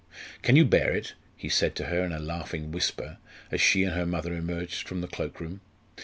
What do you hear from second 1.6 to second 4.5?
to her in a laughing whisper as she and her mother